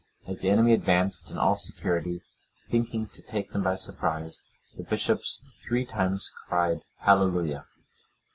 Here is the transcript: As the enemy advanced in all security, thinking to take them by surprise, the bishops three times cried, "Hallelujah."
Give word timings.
As 0.25 0.39
the 0.39 0.49
enemy 0.49 0.73
advanced 0.73 1.29
in 1.29 1.37
all 1.37 1.55
security, 1.55 2.23
thinking 2.71 3.07
to 3.09 3.21
take 3.21 3.51
them 3.51 3.61
by 3.61 3.75
surprise, 3.75 4.41
the 4.75 4.81
bishops 4.81 5.43
three 5.67 5.85
times 5.85 6.31
cried, 6.47 6.79
"Hallelujah." 7.01 7.67